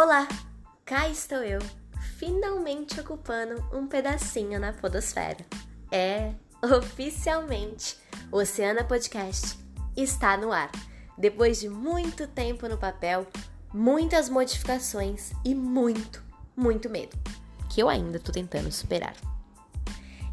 Olá, 0.00 0.28
cá 0.84 1.08
estou 1.08 1.38
eu, 1.38 1.58
finalmente 2.18 3.00
ocupando 3.00 3.60
um 3.76 3.88
pedacinho 3.88 4.60
na 4.60 4.72
Podosfera. 4.72 5.44
É, 5.90 6.34
oficialmente, 6.62 7.98
o 8.30 8.36
Oceana 8.36 8.84
Podcast 8.84 9.58
está 9.96 10.36
no 10.36 10.52
ar. 10.52 10.70
Depois 11.18 11.58
de 11.58 11.68
muito 11.68 12.28
tempo 12.28 12.68
no 12.68 12.78
papel, 12.78 13.26
muitas 13.74 14.28
modificações 14.28 15.32
e 15.44 15.52
muito, 15.52 16.22
muito 16.54 16.88
medo, 16.88 17.18
que 17.68 17.82
eu 17.82 17.88
ainda 17.88 18.20
tô 18.20 18.30
tentando 18.30 18.70
superar. 18.70 19.16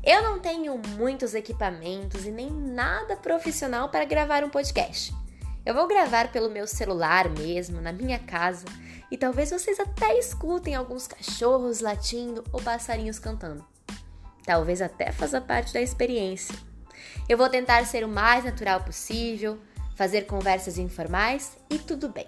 Eu 0.04 0.22
não 0.22 0.40
tenho 0.40 0.80
muitos 0.96 1.34
equipamentos 1.34 2.24
e 2.24 2.30
nem 2.30 2.52
nada 2.52 3.18
profissional 3.18 3.90
para 3.90 4.06
gravar 4.06 4.44
um 4.44 4.50
podcast. 4.52 5.12
Eu 5.66 5.74
vou 5.74 5.88
gravar 5.88 6.32
pelo 6.32 6.48
meu 6.48 6.68
celular 6.68 7.28
mesmo, 7.28 7.82
na 7.82 7.92
minha 7.92 8.20
casa, 8.20 8.66
e 9.10 9.18
talvez 9.18 9.50
vocês 9.50 9.80
até 9.80 10.16
escutem 10.20 10.76
alguns 10.76 11.08
cachorros 11.08 11.80
latindo 11.80 12.44
ou 12.54 12.62
passarinhos 12.62 13.18
cantando. 13.18 13.66
Talvez 14.46 14.80
até 14.80 15.12
faça 15.12 15.42
parte 15.42 15.74
da 15.74 15.82
experiência. 15.82 16.56
Eu 17.28 17.36
vou 17.36 17.50
tentar 17.50 17.84
ser 17.86 18.04
o 18.04 18.08
mais 18.08 18.46
natural 18.46 18.84
possível, 18.84 19.60
fazer 19.96 20.28
conversas 20.28 20.78
informais 20.78 21.58
e 21.68 21.80
tudo 21.80 22.10
bem. 22.10 22.28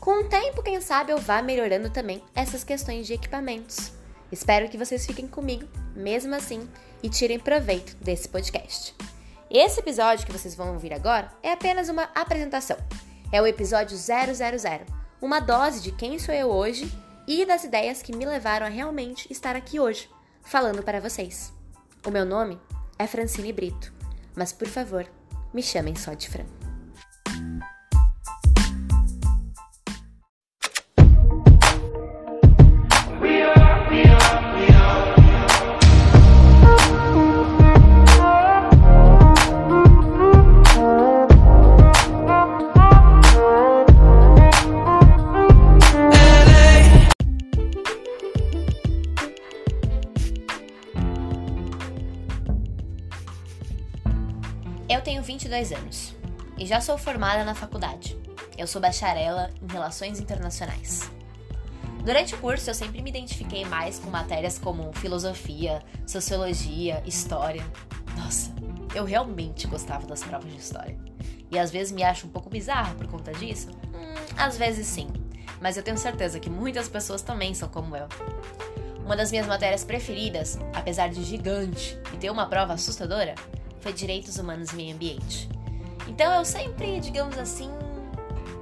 Com 0.00 0.22
o 0.22 0.28
tempo, 0.28 0.62
quem 0.62 0.80
sabe 0.80 1.12
eu 1.12 1.18
vá 1.18 1.40
melhorando 1.40 1.88
também 1.88 2.20
essas 2.34 2.64
questões 2.64 3.06
de 3.06 3.14
equipamentos. 3.14 3.92
Espero 4.32 4.68
que 4.68 4.78
vocês 4.78 5.06
fiquem 5.06 5.28
comigo, 5.28 5.68
mesmo 5.94 6.34
assim, 6.34 6.68
e 7.00 7.08
tirem 7.08 7.38
proveito 7.38 7.96
desse 8.02 8.28
podcast. 8.28 8.94
Esse 9.50 9.80
episódio 9.80 10.24
que 10.24 10.32
vocês 10.32 10.54
vão 10.54 10.74
ouvir 10.74 10.92
agora 10.92 11.28
é 11.42 11.50
apenas 11.50 11.88
uma 11.88 12.04
apresentação. 12.14 12.76
É 13.32 13.42
o 13.42 13.46
episódio 13.48 13.96
000, 13.96 14.22
uma 15.20 15.40
dose 15.40 15.82
de 15.82 15.90
quem 15.90 16.20
sou 16.20 16.32
eu 16.32 16.48
hoje 16.48 16.88
e 17.26 17.44
das 17.44 17.64
ideias 17.64 18.00
que 18.00 18.14
me 18.14 18.24
levaram 18.24 18.64
a 18.64 18.68
realmente 18.68 19.26
estar 19.28 19.56
aqui 19.56 19.80
hoje, 19.80 20.08
falando 20.44 20.84
para 20.84 21.00
vocês. 21.00 21.52
O 22.06 22.12
meu 22.12 22.24
nome 22.24 22.60
é 22.96 23.08
Francine 23.08 23.52
Brito, 23.52 23.92
mas 24.36 24.52
por 24.52 24.68
favor, 24.68 25.04
me 25.52 25.64
chamem 25.64 25.96
só 25.96 26.14
de 26.14 26.28
Fran. 26.28 26.59
Eu 54.90 55.00
tenho 55.00 55.22
22 55.22 55.70
anos 55.70 56.16
e 56.58 56.66
já 56.66 56.80
sou 56.80 56.98
formada 56.98 57.44
na 57.44 57.54
faculdade. 57.54 58.18
Eu 58.58 58.66
sou 58.66 58.82
bacharela 58.82 59.48
em 59.62 59.72
Relações 59.72 60.18
Internacionais. 60.18 61.08
Durante 62.04 62.34
o 62.34 62.38
curso, 62.38 62.68
eu 62.68 62.74
sempre 62.74 63.00
me 63.00 63.08
identifiquei 63.08 63.64
mais 63.64 64.00
com 64.00 64.10
matérias 64.10 64.58
como 64.58 64.92
filosofia, 64.94 65.80
sociologia, 66.04 67.04
história. 67.06 67.64
Nossa, 68.16 68.52
eu 68.92 69.04
realmente 69.04 69.68
gostava 69.68 70.08
das 70.08 70.24
provas 70.24 70.50
de 70.50 70.58
história. 70.58 70.98
E 71.52 71.56
às 71.56 71.70
vezes 71.70 71.92
me 71.92 72.02
acho 72.02 72.26
um 72.26 72.30
pouco 72.30 72.50
bizarra 72.50 72.92
por 72.96 73.06
conta 73.06 73.30
disso? 73.30 73.68
Hum, 73.94 74.14
às 74.36 74.58
vezes 74.58 74.88
sim, 74.88 75.06
mas 75.60 75.76
eu 75.76 75.84
tenho 75.84 75.98
certeza 75.98 76.40
que 76.40 76.50
muitas 76.50 76.88
pessoas 76.88 77.22
também 77.22 77.54
são 77.54 77.68
como 77.68 77.96
eu. 77.96 78.08
Uma 79.04 79.16
das 79.16 79.30
minhas 79.30 79.46
matérias 79.46 79.84
preferidas, 79.84 80.58
apesar 80.74 81.10
de 81.10 81.22
gigante 81.22 81.96
e 82.12 82.16
ter 82.16 82.30
uma 82.30 82.46
prova 82.46 82.72
assustadora, 82.72 83.36
foi 83.80 83.92
Direitos 83.92 84.36
Humanos 84.36 84.72
e 84.72 84.76
Meio 84.76 84.94
Ambiente. 84.94 85.48
Então 86.08 86.32
eu 86.34 86.44
sempre, 86.44 87.00
digamos 87.00 87.38
assim, 87.38 87.70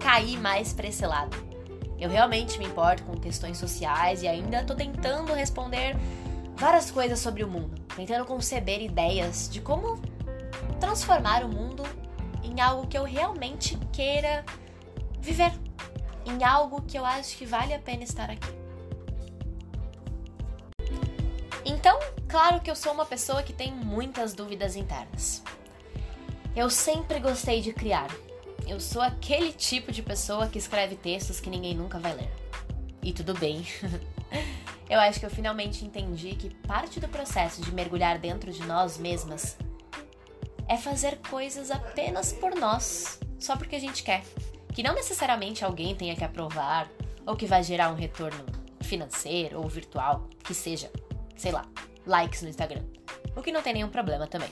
caí 0.00 0.36
mais 0.36 0.72
para 0.72 0.88
esse 0.88 1.06
lado. 1.06 1.36
Eu 1.98 2.08
realmente 2.08 2.58
me 2.58 2.66
importo 2.66 3.02
com 3.02 3.16
questões 3.16 3.58
sociais 3.58 4.22
e 4.22 4.28
ainda 4.28 4.60
estou 4.60 4.76
tentando 4.76 5.32
responder 5.32 5.96
várias 6.56 6.90
coisas 6.90 7.18
sobre 7.18 7.42
o 7.42 7.48
mundo, 7.48 7.80
tentando 7.96 8.24
conceber 8.24 8.80
ideias 8.80 9.48
de 9.50 9.60
como 9.60 10.00
transformar 10.78 11.44
o 11.44 11.48
mundo 11.48 11.82
em 12.42 12.60
algo 12.60 12.86
que 12.86 12.96
eu 12.96 13.04
realmente 13.04 13.76
queira 13.92 14.44
viver, 15.20 15.52
em 16.24 16.44
algo 16.44 16.82
que 16.82 16.96
eu 16.96 17.04
acho 17.04 17.36
que 17.36 17.44
vale 17.44 17.74
a 17.74 17.78
pena 17.78 18.04
estar 18.04 18.30
aqui. 18.30 18.67
Então, 21.68 22.00
claro 22.26 22.62
que 22.62 22.70
eu 22.70 22.74
sou 22.74 22.92
uma 22.92 23.04
pessoa 23.04 23.42
que 23.42 23.52
tem 23.52 23.70
muitas 23.70 24.32
dúvidas 24.32 24.74
internas. 24.74 25.42
Eu 26.56 26.70
sempre 26.70 27.20
gostei 27.20 27.60
de 27.60 27.74
criar. 27.74 28.08
Eu 28.66 28.80
sou 28.80 29.02
aquele 29.02 29.52
tipo 29.52 29.92
de 29.92 30.02
pessoa 30.02 30.48
que 30.48 30.56
escreve 30.56 30.96
textos 30.96 31.40
que 31.40 31.50
ninguém 31.50 31.74
nunca 31.74 31.98
vai 31.98 32.14
ler. 32.14 32.30
E 33.02 33.12
tudo 33.12 33.34
bem. 33.34 33.66
eu 34.88 34.98
acho 34.98 35.20
que 35.20 35.26
eu 35.26 35.30
finalmente 35.30 35.84
entendi 35.84 36.34
que 36.34 36.54
parte 36.66 36.98
do 36.98 37.06
processo 37.06 37.60
de 37.60 37.70
mergulhar 37.70 38.18
dentro 38.18 38.50
de 38.50 38.64
nós 38.66 38.96
mesmas 38.96 39.58
é 40.66 40.78
fazer 40.78 41.18
coisas 41.18 41.70
apenas 41.70 42.32
por 42.32 42.54
nós, 42.54 43.20
só 43.38 43.58
porque 43.58 43.76
a 43.76 43.80
gente 43.80 44.02
quer. 44.02 44.24
Que 44.74 44.82
não 44.82 44.94
necessariamente 44.94 45.66
alguém 45.66 45.94
tenha 45.94 46.16
que 46.16 46.24
aprovar 46.24 46.88
ou 47.26 47.36
que 47.36 47.44
vai 47.44 47.62
gerar 47.62 47.90
um 47.90 47.94
retorno 47.94 48.46
financeiro 48.80 49.60
ou 49.60 49.68
virtual, 49.68 50.26
que 50.42 50.54
seja, 50.54 50.90
sei 51.38 51.52
lá, 51.52 51.64
likes 52.04 52.42
no 52.42 52.48
Instagram. 52.48 52.82
O 53.34 53.40
que 53.40 53.52
não 53.52 53.62
tem 53.62 53.72
nenhum 53.72 53.88
problema 53.88 54.26
também. 54.26 54.50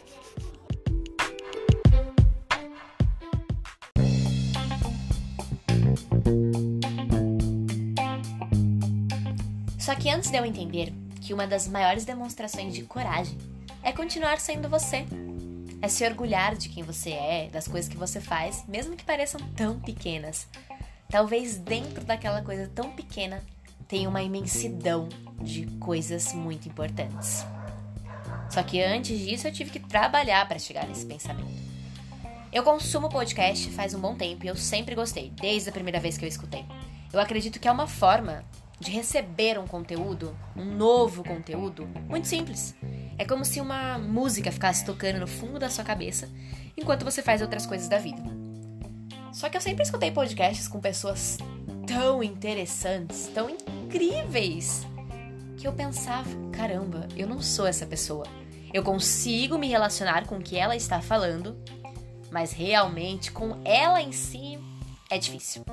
Só 9.78 9.94
que 9.94 10.08
antes 10.08 10.30
de 10.30 10.36
eu 10.38 10.44
entender 10.44 10.92
que 11.20 11.34
uma 11.34 11.46
das 11.46 11.68
maiores 11.68 12.04
demonstrações 12.04 12.72
de 12.72 12.82
coragem 12.82 13.36
é 13.82 13.92
continuar 13.92 14.38
sendo 14.38 14.68
você, 14.68 15.04
é 15.82 15.88
se 15.88 16.04
orgulhar 16.04 16.56
de 16.56 16.68
quem 16.68 16.82
você 16.82 17.10
é, 17.10 17.48
das 17.52 17.68
coisas 17.68 17.88
que 17.90 17.96
você 17.96 18.20
faz, 18.20 18.64
mesmo 18.66 18.96
que 18.96 19.04
pareçam 19.04 19.40
tão 19.56 19.78
pequenas. 19.80 20.48
Talvez 21.08 21.56
dentro 21.56 22.04
daquela 22.04 22.42
coisa 22.42 22.70
tão 22.74 22.90
pequena 22.90 23.42
tenha 23.88 24.08
uma 24.08 24.22
imensidão 24.22 25.08
de 25.40 25.66
coisas 25.78 26.32
muito 26.32 26.68
importantes. 26.68 27.44
Só 28.50 28.62
que 28.62 28.82
antes 28.82 29.18
disso 29.18 29.46
eu 29.46 29.52
tive 29.52 29.70
que 29.70 29.80
trabalhar 29.80 30.46
para 30.46 30.58
chegar 30.58 30.86
nesse 30.86 31.04
pensamento. 31.04 31.66
Eu 32.52 32.62
consumo 32.62 33.08
podcast 33.08 33.70
faz 33.70 33.94
um 33.94 34.00
bom 34.00 34.14
tempo 34.14 34.44
e 34.44 34.48
eu 34.48 34.56
sempre 34.56 34.94
gostei, 34.94 35.30
desde 35.30 35.68
a 35.68 35.72
primeira 35.72 36.00
vez 36.00 36.16
que 36.16 36.24
eu 36.24 36.28
escutei. 36.28 36.64
Eu 37.12 37.20
acredito 37.20 37.60
que 37.60 37.68
é 37.68 37.72
uma 37.72 37.86
forma 37.86 38.44
de 38.78 38.90
receber 38.90 39.58
um 39.58 39.66
conteúdo, 39.66 40.36
um 40.54 40.64
novo 40.64 41.24
conteúdo, 41.24 41.86
muito 42.08 42.26
simples. 42.26 42.74
É 43.18 43.24
como 43.24 43.44
se 43.44 43.60
uma 43.60 43.98
música 43.98 44.52
ficasse 44.52 44.84
tocando 44.84 45.20
no 45.20 45.26
fundo 45.26 45.58
da 45.58 45.70
sua 45.70 45.84
cabeça 45.84 46.28
enquanto 46.76 47.04
você 47.04 47.22
faz 47.22 47.40
outras 47.40 47.66
coisas 47.66 47.88
da 47.88 47.98
vida. 47.98 48.22
Só 49.32 49.48
que 49.48 49.56
eu 49.56 49.60
sempre 49.60 49.82
escutei 49.82 50.10
podcasts 50.10 50.68
com 50.68 50.80
pessoas 50.80 51.38
tão 51.86 52.22
interessantes, 52.22 53.30
tão 53.34 53.48
incríveis, 53.48 53.75
que 55.56 55.66
eu 55.66 55.72
pensava: 55.72 56.28
caramba, 56.52 57.08
eu 57.16 57.26
não 57.26 57.40
sou 57.40 57.66
essa 57.66 57.86
pessoa. 57.86 58.26
Eu 58.72 58.82
consigo 58.82 59.58
me 59.58 59.68
relacionar 59.68 60.26
com 60.26 60.36
o 60.36 60.42
que 60.42 60.56
ela 60.56 60.76
está 60.76 61.00
falando, 61.00 61.56
mas 62.30 62.52
realmente 62.52 63.32
com 63.32 63.60
ela 63.64 64.00
em 64.00 64.12
si 64.12 64.58
é 65.10 65.18
difícil. 65.18 65.64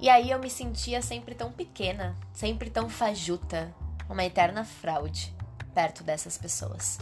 E 0.00 0.08
aí 0.08 0.30
eu 0.30 0.38
me 0.38 0.48
sentia 0.48 1.02
sempre 1.02 1.34
tão 1.34 1.50
pequena, 1.50 2.14
sempre 2.32 2.70
tão 2.70 2.88
fajuta, 2.88 3.74
uma 4.08 4.24
eterna 4.24 4.64
fraude 4.64 5.34
perto 5.74 6.04
dessas 6.04 6.38
pessoas. 6.38 6.98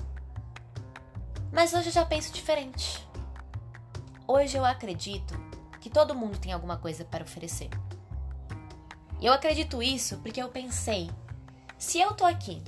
Mas 1.54 1.72
hoje 1.72 1.88
eu 1.88 1.92
já 1.92 2.04
penso 2.04 2.32
diferente. 2.32 3.06
Hoje 4.26 4.58
eu 4.58 4.64
acredito 4.64 5.38
que 5.80 5.88
todo 5.88 6.14
mundo 6.14 6.36
tem 6.36 6.52
alguma 6.52 6.76
coisa 6.76 7.04
para 7.04 7.22
oferecer. 7.22 7.70
E 9.20 9.26
eu 9.26 9.32
acredito 9.32 9.80
isso 9.80 10.18
porque 10.18 10.42
eu 10.42 10.48
pensei: 10.48 11.08
se 11.78 12.00
eu 12.00 12.12
tô 12.12 12.24
aqui 12.24 12.60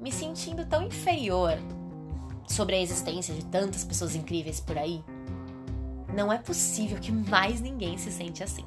me 0.00 0.10
sentindo 0.10 0.66
tão 0.66 0.82
inferior 0.82 1.58
sobre 2.48 2.74
a 2.74 2.80
existência 2.80 3.32
de 3.32 3.44
tantas 3.44 3.84
pessoas 3.84 4.16
incríveis 4.16 4.58
por 4.58 4.76
aí, 4.76 5.04
não 6.12 6.32
é 6.32 6.38
possível 6.38 6.98
que 6.98 7.12
mais 7.12 7.60
ninguém 7.60 7.96
se 7.96 8.10
sente 8.10 8.42
assim. 8.42 8.64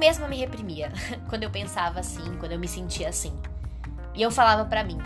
Mesma 0.00 0.26
me 0.26 0.38
reprimia 0.38 0.90
quando 1.28 1.42
eu 1.42 1.50
pensava 1.50 2.00
assim, 2.00 2.36
quando 2.38 2.52
eu 2.52 2.58
me 2.58 2.66
sentia 2.66 3.10
assim. 3.10 3.38
E 4.14 4.22
eu 4.22 4.30
falava 4.30 4.64
para 4.64 4.82
mim: 4.82 4.98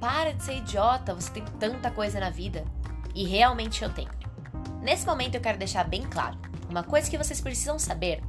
para 0.00 0.32
de 0.32 0.42
ser 0.42 0.56
idiota, 0.56 1.14
você 1.14 1.30
tem 1.30 1.44
tanta 1.60 1.90
coisa 1.90 2.18
na 2.18 2.30
vida. 2.30 2.64
E 3.14 3.24
realmente 3.24 3.84
eu 3.84 3.90
tenho. 3.90 4.10
Nesse 4.80 5.06
momento 5.06 5.34
eu 5.34 5.40
quero 5.42 5.58
deixar 5.58 5.84
bem 5.84 6.02
claro: 6.02 6.38
uma 6.68 6.82
coisa 6.82 7.08
que 7.08 7.18
vocês 7.18 7.40
precisam 7.40 7.78
saber, 7.78 8.22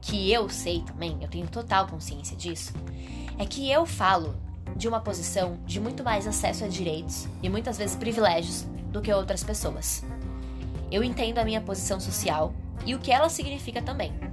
que 0.00 0.32
eu 0.32 0.48
sei 0.48 0.80
também, 0.80 1.18
eu 1.20 1.28
tenho 1.28 1.46
total 1.46 1.86
consciência 1.86 2.36
disso, 2.36 2.72
é 3.38 3.44
que 3.44 3.70
eu 3.70 3.84
falo 3.84 4.34
de 4.74 4.88
uma 4.88 5.00
posição 5.00 5.58
de 5.66 5.78
muito 5.78 6.02
mais 6.02 6.26
acesso 6.26 6.64
a 6.64 6.68
direitos 6.68 7.28
e 7.42 7.50
muitas 7.50 7.76
vezes 7.76 7.94
privilégios 7.94 8.62
do 8.90 9.02
que 9.02 9.12
outras 9.12 9.44
pessoas. 9.44 10.02
Eu 10.90 11.04
entendo 11.04 11.38
a 11.38 11.44
minha 11.44 11.60
posição 11.60 12.00
social 12.00 12.54
e 12.86 12.94
o 12.94 12.98
que 12.98 13.12
ela 13.12 13.28
significa 13.28 13.82
também. 13.82 14.31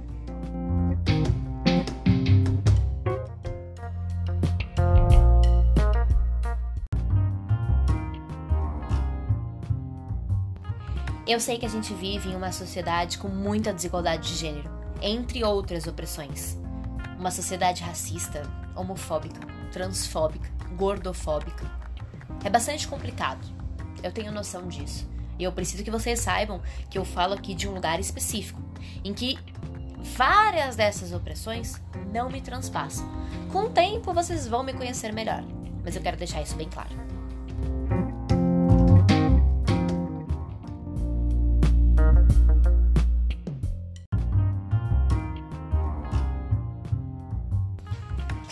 Eu 11.30 11.38
sei 11.38 11.58
que 11.58 11.64
a 11.64 11.68
gente 11.68 11.94
vive 11.94 12.28
em 12.28 12.34
uma 12.34 12.50
sociedade 12.50 13.16
com 13.16 13.28
muita 13.28 13.72
desigualdade 13.72 14.30
de 14.30 14.34
gênero, 14.34 14.68
entre 15.00 15.44
outras 15.44 15.86
opressões. 15.86 16.58
Uma 17.16 17.30
sociedade 17.30 17.84
racista, 17.84 18.42
homofóbica, 18.74 19.46
transfóbica, 19.70 20.50
gordofóbica. 20.76 21.70
É 22.44 22.50
bastante 22.50 22.88
complicado. 22.88 23.46
Eu 24.02 24.10
tenho 24.10 24.32
noção 24.32 24.66
disso. 24.66 25.08
E 25.38 25.44
eu 25.44 25.52
preciso 25.52 25.84
que 25.84 25.90
vocês 25.90 26.18
saibam 26.18 26.60
que 26.90 26.98
eu 26.98 27.04
falo 27.04 27.34
aqui 27.34 27.54
de 27.54 27.68
um 27.68 27.74
lugar 27.74 28.00
específico, 28.00 28.60
em 29.04 29.14
que 29.14 29.38
várias 30.16 30.74
dessas 30.74 31.12
opressões 31.12 31.80
não 32.12 32.28
me 32.28 32.40
transpassam. 32.40 33.08
Com 33.52 33.66
o 33.66 33.70
tempo 33.70 34.12
vocês 34.12 34.48
vão 34.48 34.64
me 34.64 34.72
conhecer 34.72 35.12
melhor, 35.12 35.44
mas 35.84 35.94
eu 35.94 36.02
quero 36.02 36.16
deixar 36.16 36.42
isso 36.42 36.56
bem 36.56 36.68
claro. 36.68 37.09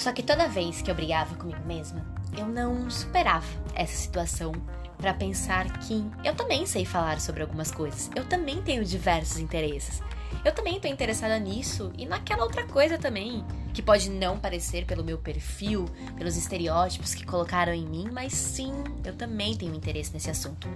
Só 0.08 0.12
que 0.14 0.22
toda 0.22 0.48
vez 0.48 0.80
que 0.80 0.90
eu 0.90 0.94
brigava 0.94 1.34
comigo 1.34 1.60
mesma, 1.66 2.02
eu 2.34 2.46
não 2.46 2.90
superava 2.90 3.44
essa 3.74 3.94
situação 3.94 4.52
para 4.96 5.12
pensar 5.12 5.70
que 5.80 6.02
eu 6.24 6.34
também 6.34 6.64
sei 6.64 6.86
falar 6.86 7.20
sobre 7.20 7.42
algumas 7.42 7.70
coisas. 7.70 8.10
Eu 8.16 8.24
também 8.24 8.62
tenho 8.62 8.82
diversos 8.86 9.36
interesses. 9.36 10.00
Eu 10.42 10.54
também 10.54 10.76
estou 10.76 10.90
interessada 10.90 11.38
nisso 11.38 11.92
e 11.98 12.06
naquela 12.06 12.44
outra 12.44 12.66
coisa 12.66 12.96
também, 12.96 13.44
que 13.74 13.82
pode 13.82 14.08
não 14.08 14.38
parecer 14.38 14.86
pelo 14.86 15.04
meu 15.04 15.18
perfil, 15.18 15.84
pelos 16.16 16.38
estereótipos 16.38 17.14
que 17.14 17.26
colocaram 17.26 17.74
em 17.74 17.86
mim, 17.86 18.08
mas 18.10 18.32
sim, 18.32 18.72
eu 19.04 19.14
também 19.14 19.58
tenho 19.58 19.74
interesse 19.74 20.14
nesse 20.14 20.30
assunto. 20.30 20.66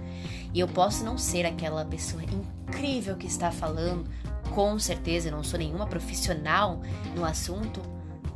E 0.53 0.59
eu 0.59 0.67
posso 0.67 1.03
não 1.03 1.17
ser 1.17 1.43
aquela 1.43 1.83
pessoa 1.83 2.21
incrível 2.23 3.15
que 3.15 3.25
está 3.25 3.49
falando, 3.49 4.07
com 4.53 4.77
certeza 4.77 5.29
eu 5.29 5.31
não 5.31 5.43
sou 5.43 5.57
nenhuma 5.57 5.87
profissional 5.87 6.79
no 7.15 7.25
assunto, 7.25 7.81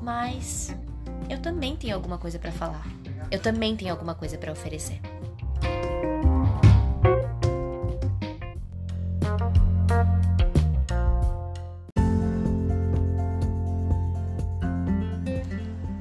mas 0.07 0.73
eu 1.29 1.37
também 1.41 1.75
tenho 1.75 1.93
alguma 1.93 2.17
coisa 2.17 2.39
para 2.39 2.49
falar. 2.49 2.87
Eu 3.29 3.41
também 3.41 3.75
tenho 3.75 3.91
alguma 3.91 4.15
coisa 4.15 4.37
para 4.37 4.53
oferecer. 4.53 5.01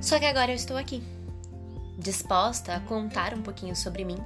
Só 0.00 0.20
que 0.20 0.24
agora 0.24 0.52
eu 0.52 0.54
estou 0.54 0.76
aqui, 0.76 1.02
disposta 1.98 2.76
a 2.76 2.80
contar 2.80 3.34
um 3.34 3.42
pouquinho 3.42 3.74
sobre 3.74 4.04
mim 4.04 4.18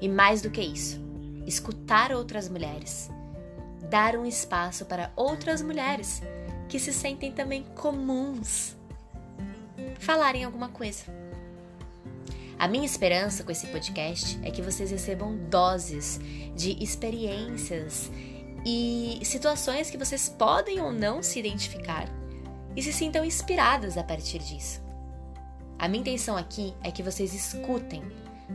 e 0.00 0.08
mais 0.08 0.40
do 0.40 0.50
que 0.52 0.60
isso, 0.60 1.00
escutar 1.48 2.12
outras 2.12 2.48
mulheres, 2.48 3.10
dar 3.90 4.14
um 4.14 4.24
espaço 4.24 4.84
para 4.84 5.10
outras 5.16 5.62
mulheres 5.62 6.22
que 6.68 6.78
se 6.78 6.92
sentem 6.92 7.32
também 7.32 7.64
comuns 7.74 8.78
falarem 10.00 10.44
alguma 10.44 10.68
coisa. 10.68 11.04
A 12.58 12.68
minha 12.68 12.84
esperança 12.84 13.42
com 13.44 13.52
esse 13.52 13.66
podcast 13.68 14.38
é 14.42 14.50
que 14.50 14.60
vocês 14.60 14.90
recebam 14.90 15.36
doses 15.48 16.20
de 16.54 16.82
experiências 16.82 18.10
e 18.66 19.18
situações 19.22 19.90
que 19.90 19.96
vocês 19.96 20.28
podem 20.28 20.80
ou 20.80 20.92
não 20.92 21.22
se 21.22 21.38
identificar 21.38 22.06
e 22.76 22.82
se 22.82 22.92
sintam 22.92 23.24
inspiradas 23.24 23.96
a 23.96 24.02
partir 24.02 24.40
disso. 24.40 24.82
A 25.78 25.88
minha 25.88 26.02
intenção 26.02 26.36
aqui 26.36 26.74
é 26.82 26.90
que 26.90 27.02
vocês 27.02 27.32
escutem 27.32 28.02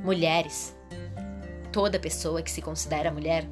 mulheres, 0.03 0.75
toda 1.71 1.99
pessoa 1.99 2.43
que 2.43 2.51
se 2.51 2.61
considera 2.61 3.11
mulher, 3.11 3.47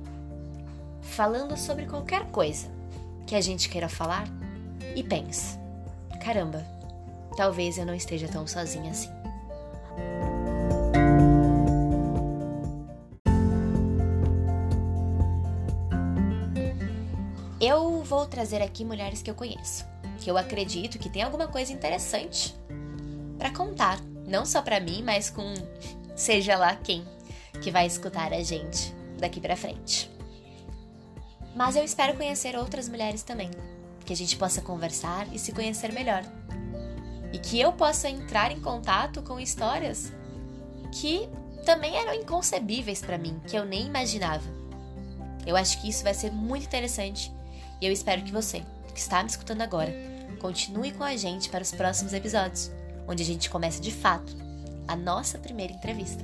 falando 1.01 1.57
sobre 1.57 1.87
qualquer 1.87 2.25
coisa 2.25 2.67
que 3.25 3.35
a 3.35 3.41
gente 3.41 3.69
queira 3.69 3.89
falar 3.89 4.27
e 4.95 5.03
pense: 5.03 5.57
caramba, 6.23 6.72
talvez 7.35 7.77
eu 7.77 7.85
não 7.85 7.95
esteja 7.95 8.27
tão 8.27 8.45
sozinha 8.45 8.91
assim. 8.91 9.09
Eu 17.59 18.03
vou 18.03 18.25
trazer 18.25 18.61
aqui 18.61 18.83
mulheres 18.83 19.21
que 19.21 19.29
eu 19.29 19.35
conheço, 19.35 19.85
que 20.19 20.29
eu 20.29 20.37
acredito 20.37 20.99
que 20.99 21.09
tem 21.09 21.21
alguma 21.21 21.47
coisa 21.47 21.71
interessante 21.71 22.53
para 23.37 23.51
contar, 23.51 23.99
não 24.27 24.45
só 24.45 24.61
para 24.61 24.79
mim, 24.79 25.01
mas 25.01 25.29
com 25.29 25.53
seja 26.15 26.57
lá 26.57 26.75
quem 26.75 27.05
que 27.61 27.71
vai 27.71 27.87
escutar 27.87 28.33
a 28.33 28.43
gente 28.43 28.93
daqui 29.17 29.39
para 29.39 29.55
frente. 29.55 30.11
Mas 31.55 31.75
eu 31.75 31.83
espero 31.83 32.17
conhecer 32.17 32.57
outras 32.57 32.89
mulheres 32.89 33.23
também, 33.23 33.49
que 34.05 34.11
a 34.11 34.15
gente 34.15 34.35
possa 34.35 34.61
conversar 34.61 35.27
e 35.33 35.39
se 35.39 35.53
conhecer 35.53 35.93
melhor 35.93 36.23
e 37.33 37.39
que 37.39 37.59
eu 37.59 37.73
possa 37.73 38.07
entrar 38.07 38.51
em 38.51 38.61
contato 38.61 39.23
com 39.23 39.39
histórias 39.39 40.13
que 40.91 41.27
também 41.65 41.97
eram 41.97 42.13
inconcebíveis 42.13 43.01
para 43.01 43.17
mim, 43.17 43.41
que 43.47 43.57
eu 43.57 43.65
nem 43.65 43.87
imaginava. 43.87 44.43
Eu 45.45 45.57
acho 45.57 45.81
que 45.81 45.89
isso 45.89 46.03
vai 46.03 46.13
ser 46.13 46.31
muito 46.31 46.65
interessante 46.65 47.33
e 47.81 47.85
eu 47.87 47.91
espero 47.91 48.21
que 48.21 48.31
você, 48.31 48.63
que 48.93 48.99
está 48.99 49.23
me 49.23 49.29
escutando 49.29 49.61
agora, 49.61 49.91
continue 50.39 50.91
com 50.91 51.03
a 51.03 51.17
gente 51.17 51.49
para 51.49 51.63
os 51.63 51.71
próximos 51.71 52.13
episódios, 52.13 52.71
onde 53.07 53.23
a 53.23 53.25
gente 53.25 53.49
começa 53.49 53.81
de 53.81 53.91
fato 53.91 54.37
a 54.87 54.95
nossa 54.95 55.39
primeira 55.39 55.73
entrevista. 55.73 56.23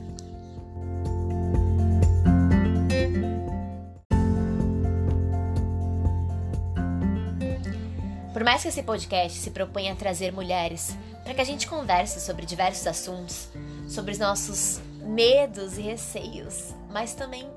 Mais 8.50 8.64
que 8.64 8.68
esse 8.68 8.82
podcast 8.82 9.38
se 9.38 9.52
proponha 9.52 9.94
a 9.94 9.96
trazer 9.96 10.34
mulheres 10.34 10.98
para 11.24 11.36
que 11.36 11.42
a 11.42 11.44
gente 11.44 11.68
converse 11.68 12.20
sobre 12.20 12.48
diversos 12.48 12.88
assuntos, 12.88 13.48
sobre 13.88 14.12
os 14.12 14.18
nossos 14.18 14.82
medos 15.04 15.78
e 15.78 15.84
receios, 15.84 16.74
mas 16.90 17.14
também 17.14 17.48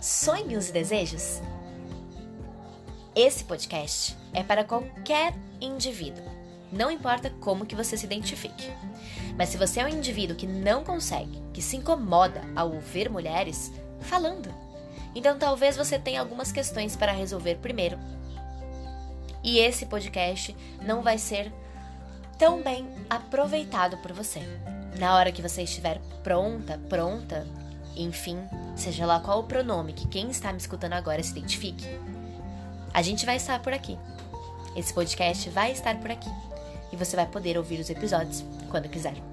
sonhos 0.00 0.70
e 0.70 0.72
desejos, 0.72 1.42
esse 3.14 3.44
podcast 3.44 4.16
é 4.32 4.42
para 4.42 4.64
qualquer 4.64 5.34
indivíduo. 5.60 6.24
Não 6.72 6.90
importa 6.90 7.28
como 7.38 7.66
que 7.66 7.76
você 7.76 7.94
se 7.98 8.06
identifique. 8.06 8.70
Mas 9.36 9.50
se 9.50 9.58
você 9.58 9.80
é 9.80 9.84
um 9.84 9.88
indivíduo 9.88 10.34
que 10.34 10.46
não 10.46 10.82
consegue, 10.82 11.42
que 11.52 11.60
se 11.60 11.76
incomoda 11.76 12.40
ao 12.56 12.72
ouvir 12.72 13.10
mulheres 13.10 13.70
falando, 14.00 14.48
então 15.14 15.38
talvez 15.38 15.76
você 15.76 15.98
tenha 15.98 16.20
algumas 16.20 16.50
questões 16.50 16.96
para 16.96 17.12
resolver 17.12 17.56
primeiro 17.56 17.98
e 19.42 19.58
esse 19.58 19.86
podcast 19.86 20.56
não 20.82 21.02
vai 21.02 21.18
ser 21.18 21.52
tão 22.38 22.62
bem 22.62 22.88
aproveitado 23.08 23.96
por 23.98 24.12
você. 24.12 24.40
Na 24.98 25.16
hora 25.16 25.32
que 25.32 25.42
você 25.42 25.62
estiver 25.62 26.00
pronta, 26.22 26.78
pronta, 26.88 27.46
enfim, 27.96 28.38
seja 28.76 29.06
lá 29.06 29.20
qual 29.20 29.40
o 29.40 29.44
pronome 29.44 29.92
que 29.92 30.08
quem 30.08 30.30
está 30.30 30.52
me 30.52 30.58
escutando 30.58 30.92
agora 30.94 31.22
se 31.22 31.32
identifique, 31.32 31.86
a 32.92 33.02
gente 33.02 33.24
vai 33.24 33.36
estar 33.36 33.60
por 33.60 33.72
aqui. 33.72 33.98
Esse 34.76 34.92
podcast 34.92 35.48
vai 35.50 35.72
estar 35.72 35.98
por 35.98 36.10
aqui 36.10 36.30
e 36.92 36.96
você 36.96 37.16
vai 37.16 37.26
poder 37.26 37.56
ouvir 37.56 37.80
os 37.80 37.90
episódios 37.90 38.44
quando 38.70 38.88
quiser. 38.88 39.31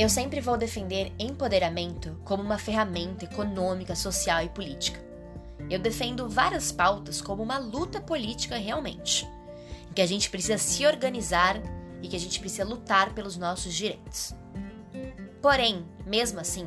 Eu 0.00 0.08
sempre 0.08 0.40
vou 0.40 0.56
defender 0.56 1.12
empoderamento 1.18 2.18
como 2.24 2.42
uma 2.42 2.56
ferramenta 2.56 3.26
econômica, 3.26 3.94
social 3.94 4.42
e 4.42 4.48
política. 4.48 4.98
Eu 5.68 5.78
defendo 5.78 6.26
várias 6.26 6.72
pautas 6.72 7.20
como 7.20 7.42
uma 7.42 7.58
luta 7.58 8.00
política 8.00 8.56
realmente, 8.56 9.28
em 9.90 9.92
que 9.92 10.00
a 10.00 10.06
gente 10.06 10.30
precisa 10.30 10.56
se 10.56 10.86
organizar 10.86 11.60
e 12.00 12.08
que 12.08 12.16
a 12.16 12.18
gente 12.18 12.40
precisa 12.40 12.64
lutar 12.64 13.12
pelos 13.12 13.36
nossos 13.36 13.74
direitos. 13.74 14.34
Porém, 15.42 15.84
mesmo 16.06 16.40
assim, 16.40 16.66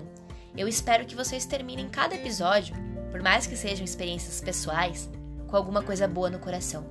eu 0.55 0.67
espero 0.67 1.03
que 1.03 1.15
vocês 1.15 1.43
terminem 1.43 1.89
cada 1.89 2.13
episódio, 2.13 2.75
por 3.09 3.23
mais 3.23 3.47
que 3.47 3.57
sejam 3.57 3.83
experiências 3.83 4.41
pessoais, 4.41 5.09
com 5.47 5.57
alguma 5.57 5.81
coisa 5.81 6.07
boa 6.07 6.29
no 6.29 6.37
coração. 6.37 6.85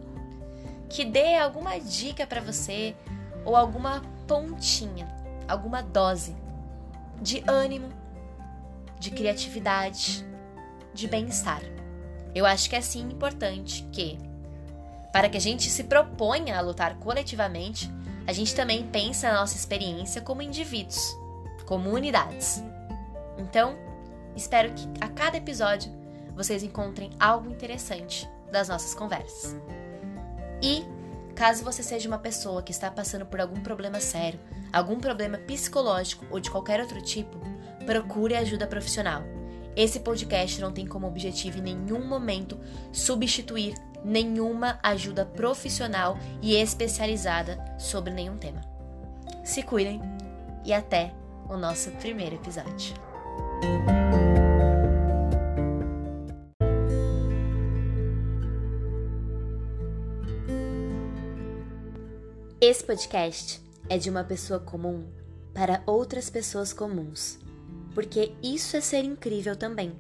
Que 0.90 1.04
dê 1.04 1.37
alguma 1.37 1.78
dica 1.78 2.26
para 2.26 2.40
você 2.40 2.96
ou 3.44 3.54
alguma 3.54 4.02
pontinha, 4.26 5.22
alguma 5.52 5.82
dose 5.82 6.35
de 7.21 7.44
ânimo, 7.47 7.88
de 8.99 9.11
criatividade, 9.11 10.26
de 10.94 11.06
bem-estar. 11.06 11.62
Eu 12.35 12.47
acho 12.47 12.68
que 12.71 12.76
é 12.76 12.80
sim 12.80 13.02
importante 13.11 13.87
que, 13.92 14.18
para 15.12 15.28
que 15.28 15.37
a 15.37 15.40
gente 15.40 15.68
se 15.68 15.85
proponha 15.85 16.56
a 16.56 16.61
lutar 16.61 16.97
coletivamente, 16.97 17.90
a 18.26 18.32
gente 18.32 18.54
também 18.54 18.87
pensa 18.87 19.30
na 19.30 19.40
nossa 19.40 19.56
experiência 19.56 20.23
como 20.23 20.40
indivíduos, 20.40 21.14
como 21.66 21.90
unidades. 21.90 22.62
Então, 23.37 23.76
espero 24.35 24.73
que 24.73 24.88
a 25.00 25.09
cada 25.09 25.37
episódio 25.37 25.92
vocês 26.35 26.62
encontrem 26.62 27.11
algo 27.21 27.50
interessante 27.50 28.28
das 28.50 28.68
nossas 28.68 28.94
conversas. 28.94 29.54
E, 30.62 30.85
caso 31.33 31.65
você 31.65 31.83
seja 31.83 32.09
uma 32.09 32.19
pessoa 32.19 32.62
que 32.62 32.73
está 32.73 32.91
passando 32.91 33.27
por 33.27 33.41
algum 33.41 33.61
problema 33.61 34.01
sério, 34.01 34.41
algum 34.73 34.99
problema 34.99 35.39
psicológico 35.39 36.27
ou 36.31 36.41
de 36.41 36.51
qualquer 36.51 36.81
outro 36.81 37.01
tipo, 37.03 37.39
procure 37.85 38.35
ajuda 38.35 38.67
profissional. 38.67 39.23
Esse 39.75 40.01
podcast 40.01 40.61
não 40.61 40.73
tem 40.73 40.87
como 40.87 41.07
objetivo 41.07 41.59
em 41.59 41.62
nenhum 41.75 42.07
momento 42.07 42.61
substituir 42.93 43.75
nenhuma 44.05 44.79
ajuda 44.83 45.25
profissional 45.25 46.19
e 46.43 46.55
especializada 46.55 47.59
sobre 47.79 48.12
nenhum 48.12 48.37
tema. 48.37 48.61
Se 49.45 49.62
cuidem 49.62 50.01
e 50.65 50.73
até 50.73 51.12
o 51.49 51.57
nosso 51.57 51.91
primeiro 51.93 52.37
episódio. 52.37 52.95
Esse 62.73 62.85
podcast 62.85 63.61
é 63.87 63.99
de 63.99 64.09
uma 64.09 64.25
pessoa 64.25 64.59
comum 64.59 65.05
para 65.52 65.83
outras 65.85 66.31
pessoas 66.31 66.73
comuns, 66.73 67.38
porque 67.95 68.33
isso 68.43 68.79
é 68.79 68.81
ser 68.81 69.05
incrível 69.05 69.55
também. 69.55 69.93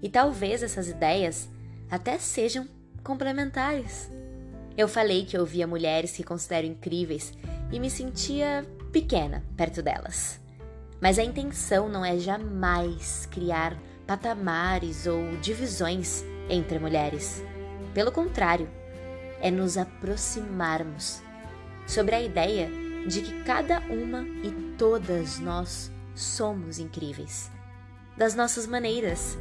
E 0.00 0.08
talvez 0.08 0.62
essas 0.62 0.86
ideias 0.86 1.48
até 1.90 2.16
sejam 2.16 2.68
complementares. 3.02 4.08
Eu 4.78 4.86
falei 4.86 5.24
que 5.24 5.36
eu 5.36 5.44
via 5.44 5.66
mulheres 5.66 6.12
que 6.12 6.22
considero 6.22 6.64
incríveis 6.64 7.32
e 7.72 7.80
me 7.80 7.90
sentia 7.90 8.64
pequena 8.92 9.42
perto 9.56 9.82
delas. 9.82 10.40
Mas 11.00 11.18
a 11.18 11.24
intenção 11.24 11.88
não 11.88 12.04
é 12.04 12.16
jamais 12.18 13.26
criar 13.26 13.76
patamares 14.06 15.08
ou 15.08 15.36
divisões 15.38 16.22
entre 16.48 16.78
mulheres. 16.78 17.42
Pelo 17.92 18.12
contrário, 18.12 18.70
é 19.40 19.50
nos 19.50 19.76
aproximarmos 19.76 21.28
sobre 21.90 22.14
a 22.14 22.22
ideia 22.22 22.70
de 23.08 23.20
que 23.20 23.42
cada 23.42 23.80
uma 23.80 24.22
e 24.44 24.52
todas 24.78 25.40
nós 25.40 25.90
somos 26.14 26.78
incríveis, 26.78 27.50
das 28.16 28.34
nossas 28.34 28.64
maneiras, 28.64 29.36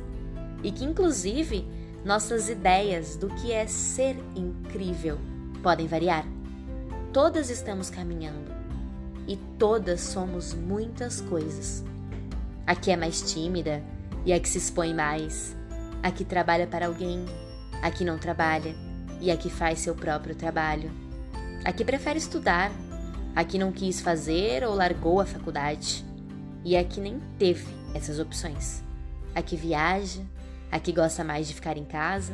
e 0.63 0.72
que, 0.72 0.84
inclusive, 0.84 1.68
nossas 2.03 2.50
ideias 2.50 3.15
do 3.15 3.27
que 3.27 3.51
é 3.51 3.68
ser 3.68 4.18
incrível 4.36 5.20
podem 5.62 5.86
variar. 5.86 6.25
Todas 7.13 7.51
estamos 7.51 7.89
caminhando 7.89 8.51
e 9.27 9.38
todas 9.60 10.01
somos 10.01 10.53
muitas 10.53 11.22
coisas. 11.22 11.84
A 12.65 12.75
que 12.75 12.89
é 12.89 12.98
mais 12.98 13.32
tímida 13.32 13.84
e 14.25 14.34
a 14.34 14.39
que 14.39 14.50
se 14.50 14.58
expõe 14.58 14.94
mais, 14.94 15.56
a 16.01 16.10
que 16.10 16.25
trabalha 16.25 16.65
para 16.65 16.88
alguém, 16.88 17.25
a 17.82 17.91
que 17.91 18.03
não 18.03 18.18
trabalha 18.18 18.75
e 19.22 19.29
a 19.29 19.38
que 19.38 19.50
faz 19.50 19.79
seu 19.79 19.94
próprio 19.94 20.36
trabalho, 20.36 21.09
a 21.63 21.72
que 21.72 21.84
prefere 21.84 22.18
estudar, 22.18 22.72
a 23.36 23.44
que 23.44 23.58
não 23.58 23.72
quis 23.72 24.01
fazer 24.01 24.63
ou 24.63 24.74
largou 24.74 25.20
a 25.20 25.25
faculdade 25.25 26.06
e 26.63 26.75
a 26.75 26.84
que 26.84 27.00
nem 27.00 27.20
teve 27.38 27.68
essas 27.94 28.20
opções, 28.20 28.84
a 29.36 29.42
que 29.42 29.56
viaja, 29.56 30.22
a 30.72 30.80
que 30.80 30.92
gosta 30.92 31.24
mais 31.24 31.48
de 31.48 31.54
ficar 31.54 31.78
em 31.78 31.86
casa 31.86 32.34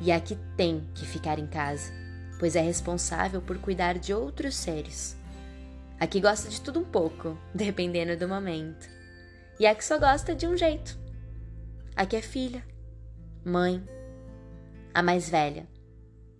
e 0.00 0.12
a 0.12 0.20
que 0.20 0.36
tem 0.56 0.86
que 0.94 1.04
ficar 1.04 1.38
em 1.38 1.46
casa, 1.46 1.92
pois 2.38 2.56
é 2.56 2.60
responsável 2.60 3.42
por 3.42 3.58
cuidar 3.58 3.98
de 3.98 4.14
outros 4.14 4.54
seres. 4.54 5.16
A 6.00 6.06
que 6.06 6.20
gosta 6.20 6.48
de 6.48 6.60
tudo 6.60 6.80
um 6.80 6.84
pouco, 6.84 7.36
dependendo 7.52 8.16
do 8.16 8.28
momento. 8.28 8.88
E 9.58 9.66
a 9.66 9.74
que 9.74 9.84
só 9.84 9.98
gosta 9.98 10.34
de 10.34 10.46
um 10.46 10.56
jeito. 10.56 10.96
A 11.96 12.06
que 12.06 12.14
é 12.14 12.22
filha, 12.22 12.64
mãe, 13.44 13.82
a 14.94 15.02
mais 15.02 15.28
velha, 15.28 15.68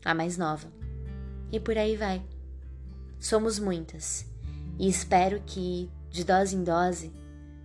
a 0.04 0.14
mais 0.14 0.38
nova. 0.38 0.77
E 1.50 1.58
por 1.58 1.76
aí 1.78 1.96
vai. 1.96 2.22
Somos 3.18 3.58
muitas. 3.58 4.26
E 4.78 4.88
espero 4.88 5.42
que, 5.44 5.90
de 6.10 6.24
dose 6.24 6.54
em 6.54 6.62
dose, 6.62 7.12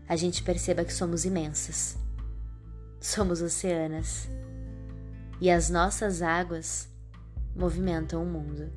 a 0.08 0.16
gente 0.16 0.44
perceba 0.44 0.84
que 0.84 0.94
somos 0.94 1.26
imensas 1.26 1.98
somos 3.04 3.42
oceanas 3.42 4.30
e 5.42 5.52
as 5.52 5.70
nossas 5.70 6.22
águas 6.22 6.88
movimentam 7.54 8.24
o 8.24 8.26
mundo. 8.26 8.72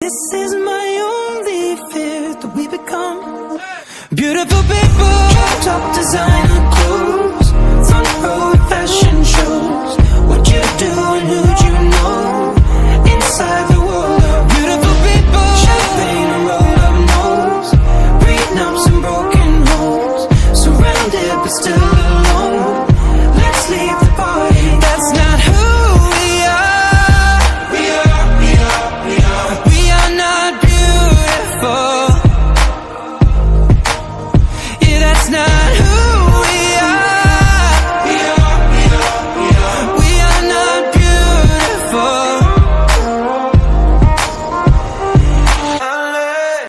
This 0.00 0.32
is 0.32 0.54
my 0.54 0.73
top 5.64 5.94
designer 5.94 6.60
clothes, 6.74 7.50
front 7.88 8.08
row 8.22 8.52
fashion 8.68 9.24
shows. 9.24 9.90
What 10.28 10.46
you 10.52 10.60
do 10.84 10.92
and 11.16 11.26
who 11.30 11.40
you 11.64 11.74
know 11.94 12.54
inside 13.14 13.64
the 13.72 13.80
world 13.80 14.22
of 14.34 14.40
beautiful 14.52 14.94
people. 15.08 15.46
Champagne 15.64 16.30
and 16.36 16.44
roll 16.50 16.76
up 16.86 16.96
nose, 17.12 17.70
breathing 18.20 18.58
up 18.66 18.76
some 18.84 19.00
broken 19.00 19.50
holes, 19.68 20.22
surrounded 20.62 21.34
but 21.42 21.48
still. 21.48 21.83